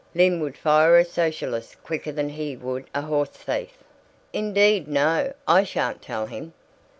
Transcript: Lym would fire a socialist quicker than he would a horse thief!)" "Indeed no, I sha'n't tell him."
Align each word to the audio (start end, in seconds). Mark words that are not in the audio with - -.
Lym 0.15 0.39
would 0.39 0.57
fire 0.57 0.97
a 0.97 1.05
socialist 1.05 1.83
quicker 1.83 2.11
than 2.11 2.29
he 2.29 2.57
would 2.57 2.85
a 2.95 3.03
horse 3.03 3.29
thief!)" 3.29 3.83
"Indeed 4.33 4.87
no, 4.87 5.33
I 5.47 5.63
sha'n't 5.63 6.01
tell 6.01 6.25
him." 6.25 6.53